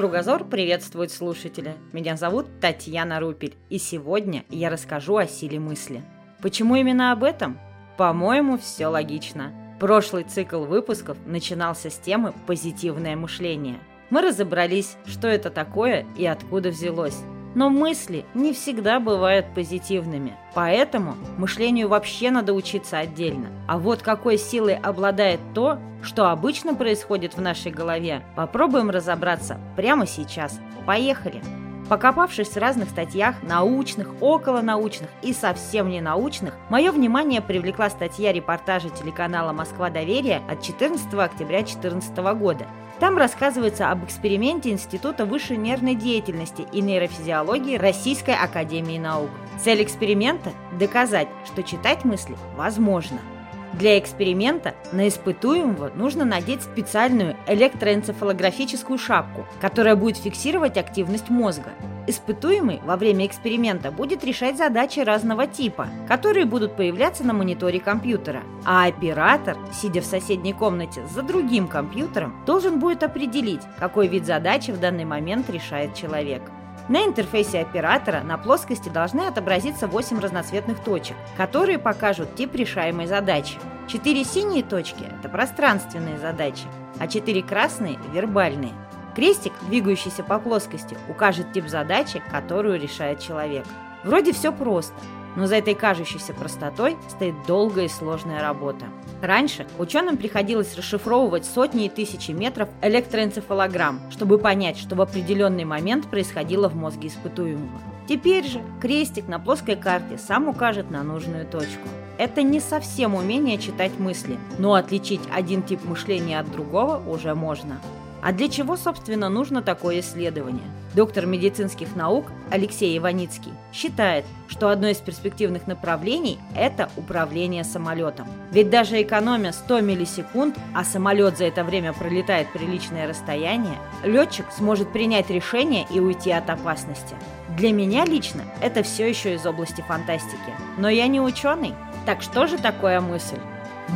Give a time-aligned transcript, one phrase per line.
[0.00, 1.76] Кругозор приветствует слушателя.
[1.92, 6.02] Меня зовут Татьяна Рупель, и сегодня я расскажу о силе мысли.
[6.40, 7.60] Почему именно об этом?
[7.98, 9.52] По-моему, все логично.
[9.78, 13.78] Прошлый цикл выпусков начинался с темы «Позитивное мышление».
[14.08, 17.18] Мы разобрались, что это такое и откуда взялось.
[17.54, 20.36] Но мысли не всегда бывают позитивными.
[20.54, 23.48] Поэтому мышлению вообще надо учиться отдельно.
[23.66, 30.06] А вот какой силой обладает то, что обычно происходит в нашей голове, попробуем разобраться прямо
[30.06, 30.60] сейчас.
[30.86, 31.42] Поехали!
[31.90, 38.90] Покопавшись в разных статьях, научных, околонаучных и совсем не научных, мое внимание привлекла статья репортажа
[38.90, 39.90] телеканала «Москва.
[39.90, 42.68] Доверие» от 14 октября 2014 года.
[43.00, 49.30] Там рассказывается об эксперименте Института высшей нервной деятельности и нейрофизиологии Российской Академии Наук.
[49.58, 53.18] Цель эксперимента– доказать, что читать мысли возможно–
[53.72, 61.70] для эксперимента на испытуемого нужно надеть специальную электроэнцефалографическую шапку, которая будет фиксировать активность мозга.
[62.10, 68.42] Испытуемый во время эксперимента будет решать задачи разного типа, которые будут появляться на мониторе компьютера,
[68.64, 74.72] а оператор, сидя в соседней комнате за другим компьютером, должен будет определить, какой вид задачи
[74.72, 76.42] в данный момент решает человек.
[76.88, 83.54] На интерфейсе оператора на плоскости должны отобразиться 8 разноцветных точек, которые покажут тип решаемой задачи.
[83.86, 86.64] Четыре синие точки– это пространственные задачи,
[86.98, 88.72] а четыре красные– вербальные.
[89.14, 93.64] Крестик, двигающийся по плоскости, укажет тип задачи, которую решает человек.
[94.04, 94.94] Вроде все просто–
[95.36, 98.86] но за этой кажущейся простотой стоит долгая и сложная работа.
[99.22, 106.06] Раньше ученым приходилось расшифровывать сотни и тысячи метров электроэнцефалограмм, чтобы понять, что в определенный момент
[106.06, 107.80] происходило в мозге испытуемого.
[108.08, 111.86] Теперь же крестик на плоской карте сам укажет на нужную точку.
[112.18, 117.80] Это не совсем умение читать мысли, но отличить один тип мышления от другого уже можно.
[118.22, 120.64] А для чего, собственно, нужно такое исследование?
[120.94, 128.26] Доктор медицинских наук Алексей Иваницкий считает, что одно из перспективных направлений– это управление самолетом.
[128.50, 134.92] Ведь даже экономя 100 миллисекунд, а самолет за это время пролетает приличное расстояние, летчик сможет
[134.92, 137.14] принять решение и уйти от опасности.
[137.56, 140.52] Для меня лично это все еще из области фантастики.
[140.76, 141.74] Но я не ученый.
[142.04, 143.38] Так что же такое мысль?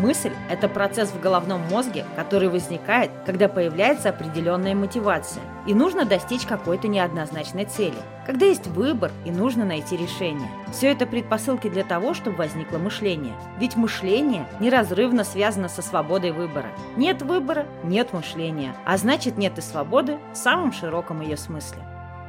[0.00, 6.46] Мысль– это процесс в головном мозге, который возникает, когда появляется определенная мотивация, и нужно достичь
[6.46, 7.94] какой-то неоднозначной цели,
[8.26, 10.48] когда есть выбор и нужно найти решение.
[10.72, 13.34] Все это предпосылки для того, чтобы возникло мышление.
[13.58, 16.68] Ведь мышление неразрывно связано со свободой выбора.
[16.96, 21.82] Нет выбора– нет мышления, а значит нет и свободы в самом широком ее смысле.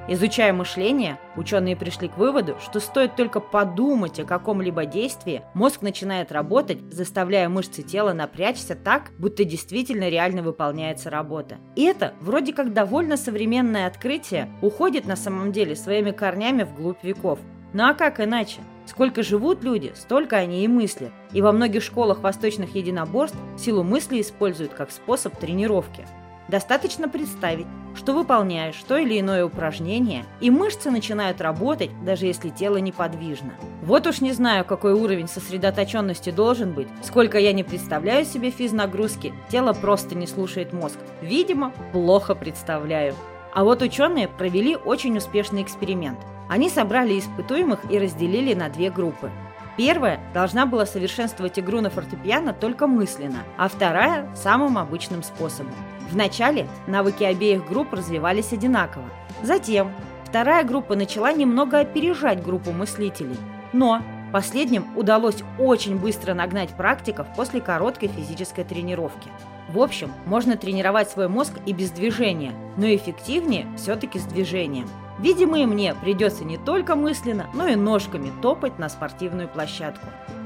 [0.08, 6.32] Изучая мышление, ученые пришли к выводу, что стоит только подумать о каком-либо действии, мозг начинает
[6.32, 11.58] работать, заставляя мышцы тела напрячься так, будто действительно реально выполняется работа.
[11.76, 17.40] И это вроде как довольно современное открытие уходит на самом деле своими корнями вглубь веков.
[17.74, 18.60] Ну а как иначе?
[18.86, 21.12] Сколько живут люди, столько они и мыслят.
[21.34, 26.06] И во многих школах восточных единоборств силу мысли используют как способ тренировки.
[26.48, 32.78] Достаточно представить, что выполняешь то или иное упражнение, и мышцы начинают работать, даже если тело
[32.78, 33.54] неподвижно.
[33.82, 36.88] Вот уж не знаю, какой уровень сосредоточенности должен быть.
[37.02, 40.98] Сколько я не представляю себе физнагрузки, тело просто не слушает мозг.
[41.22, 43.16] Видимо, плохо представляю.
[43.54, 46.20] А вот ученые провели очень успешный эксперимент.
[46.48, 49.32] Они собрали испытуемых и разделили на две группы.
[49.78, 55.74] Первая должна была совершенствовать игру на фортепиано только мысленно, а вторая– самым обычным способом.
[56.12, 59.06] Вначале навыки обеих групп развивались одинаково.
[59.44, 59.92] Затем
[60.24, 63.38] вторая группа начала немного опережать группу мыслителей.
[63.74, 69.30] Но последним удалось очень быстро нагнать практиков после короткой физической тренировки.
[69.68, 74.88] В общем, можно тренировать свой мозг и без движения, но эффективнее все-таки с движением.
[75.20, 80.06] Видимо, и мне придется не только мысленно, но и ножками топать на спортивную площадку.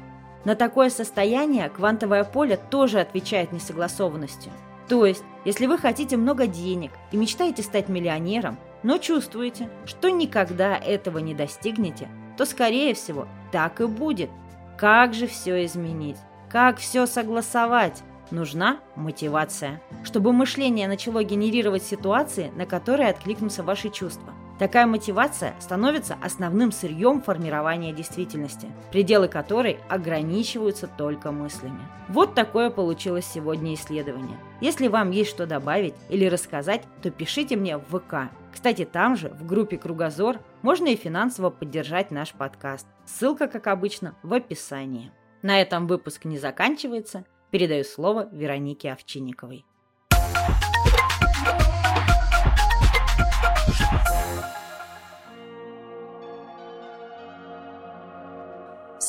[0.46, 4.50] На такое состояние квантовое поле тоже отвечает несогласованностью.
[4.88, 10.74] То есть, если вы хотите много денег и мечтаете стать миллионером, но чувствуете, что никогда
[10.74, 14.30] этого не достигнете, то, скорее всего, так и будет.
[14.78, 16.16] Как же все изменить?
[16.48, 18.02] Как все согласовать?
[18.30, 24.32] Нужна мотивация, чтобы мышление начало генерировать ситуации, на которые откликнутся ваши чувства.
[24.58, 31.80] Такая мотивация становится основным сырьем формирования действительности, пределы которой ограничиваются только мыслями.
[32.08, 34.38] Вот такое получилось сегодня исследование.
[34.60, 38.30] Если вам есть что добавить или рассказать, то пишите мне в ВК.
[38.52, 42.86] Кстати, там же, в группе «Кругозор», можно и финансово поддержать наш подкаст.
[43.06, 45.10] Ссылка, как обычно, в описании.
[45.40, 47.24] На этом выпуск не заканчивается.
[47.50, 49.64] Передаю слово Веронике Овчинниковой.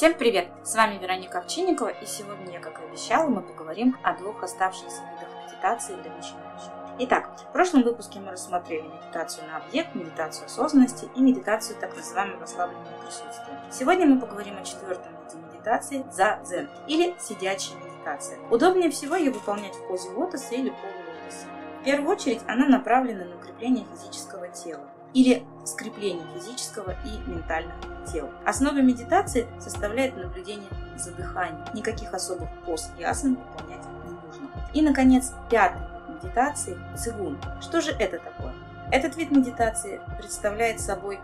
[0.04, 0.50] Всем привет!
[0.66, 5.30] С вами Вероника Овчинникова, и сегодня, как и обещала, мы поговорим о двух оставшихся видах
[5.46, 6.72] медитации для начинающих.
[7.00, 12.42] Итак, в прошлом выпуске мы рассмотрели медитацию на объект, медитацию осознанности и медитацию так называемого
[12.42, 13.58] расслабленного присутствия.
[13.72, 18.40] Сегодня мы поговорим о четвертом виде медитации– за дзен или сидячая медитация.
[18.50, 21.48] Удобнее всего ее выполнять в позе лотоса или полулотоса.
[21.80, 24.84] В первую очередь она направлена на укрепление физического тела
[25.14, 27.80] или скрепление физического и ментального
[28.12, 28.30] тел.
[28.46, 31.66] Основой медитации составляет наблюдение за дыханием.
[31.74, 34.50] Никаких особых поз и асан выполнять не нужно.
[34.74, 37.40] И, наконец, пятый вид медитации– цигун.
[37.62, 38.54] Что же это такое?
[38.92, 41.20] Этот вид медитации представляет собой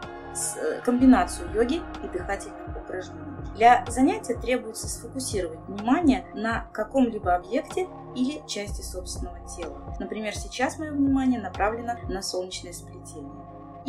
[0.58, 3.26] э, комбинацию йоги и дыхательных упражнений.
[3.56, 9.96] Для занятия требуется сфокусировать внимание на каком-либо объекте или части собственного тела.
[10.00, 13.32] Например, сейчас мое внимание направлено на солнечное сплетение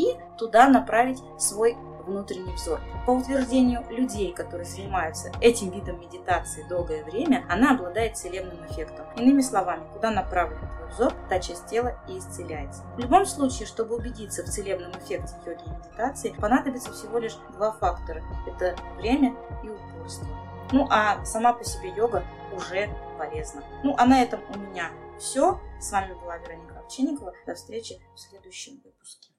[0.00, 1.76] и туда направить свой
[2.06, 2.80] внутренний взор.
[3.06, 9.06] По утверждению людей, которые занимаются этим видом медитации долгое время, она обладает целебным эффектом.
[9.16, 12.82] Иными словами, куда направлен твой взор, та часть тела и исцеляется.
[12.96, 17.72] В любом случае, чтобы убедиться в целебном эффекте йоги и медитации, понадобится всего лишь два
[17.72, 18.22] фактора.
[18.46, 20.26] Это время и упорство.
[20.72, 22.22] Ну а сама по себе йога
[22.54, 22.88] уже
[23.18, 23.62] полезна.
[23.82, 25.60] Ну а на этом у меня все.
[25.80, 27.32] С вами была Вероника Овчинникова.
[27.46, 29.28] До встречи в следующем выпуске.